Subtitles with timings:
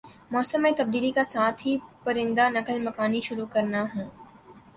[0.31, 4.07] موسم میں تبدیلی کا ساتھ ہی پرندہ نقل مکانی کرنا شروع کرنا ہون